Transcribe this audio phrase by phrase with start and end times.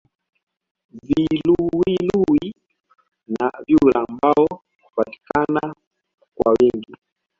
[1.07, 2.53] Viluwiluwi
[3.33, 4.47] na vyura ambao
[4.83, 5.75] hupatikana
[6.35, 6.95] kwa wingi